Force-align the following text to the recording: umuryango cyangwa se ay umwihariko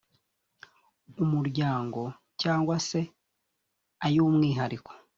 umuryango 1.23 2.01
cyangwa 2.41 2.75
se 2.87 2.99
ay 4.05 4.15
umwihariko 4.29 4.91